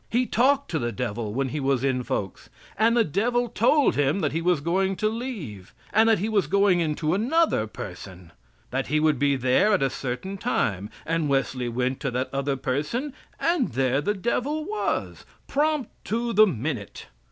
[0.09, 4.21] He talked to the devil when he was in folks, and the devil told him
[4.21, 8.31] that he was going to leave; and that he was going into another person;
[8.71, 12.55] that he would be there at a certain time; and Wesley went to that other
[12.55, 17.05] person, and there the devil was, prompt to the minute.